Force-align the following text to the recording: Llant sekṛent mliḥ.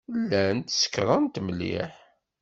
Llant 0.21 0.69
sekṛent 0.81 1.41
mliḥ. 1.47 1.91